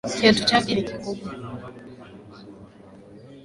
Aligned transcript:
Kiatu 0.17 0.45
chake 0.45 0.75
ni 0.75 0.83
kikubwa 0.83 1.29